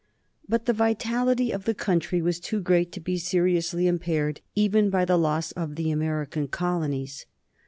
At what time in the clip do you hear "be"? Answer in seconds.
2.99-3.19